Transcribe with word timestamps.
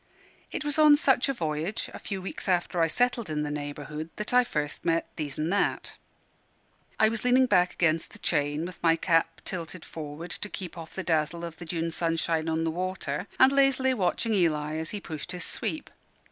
It 0.51 0.65
was 0.65 0.79
on 0.79 0.97
such 0.97 1.29
a 1.29 1.33
voyage, 1.33 1.87
a 1.93 1.99
few 1.99 2.23
weeks 2.23 2.47
after 2.49 2.81
I 2.81 2.87
settled 2.87 3.29
in 3.29 3.43
the 3.43 3.51
neighbourhood, 3.51 4.09
that 4.15 4.33
I 4.33 4.43
first 4.43 4.83
met 4.83 5.07
These 5.15 5.37
an' 5.37 5.49
That. 5.49 5.95
I 6.99 7.07
was 7.07 7.23
leaning 7.23 7.45
back 7.45 7.73
against 7.73 8.09
the 8.11 8.17
chain, 8.17 8.65
with 8.65 8.81
my 8.81 8.95
cap 8.95 9.41
tilted 9.45 9.85
forward 9.85 10.31
to 10.31 10.49
keep 10.49 10.75
off 10.75 10.95
the 10.95 11.03
dazzle 11.03 11.43
of 11.45 11.57
the 11.57 11.65
June 11.65 11.91
sunshine 11.91 12.49
on 12.49 12.63
the 12.63 12.71
water, 12.71 13.27
and 13.39 13.51
lazily 13.51 13.93
watching 13.93 14.33
Eli 14.33 14.77
as 14.77 14.89
he 14.89 14.99
pushed 14.99 15.33
his 15.33 15.45
sweep. 15.45 15.91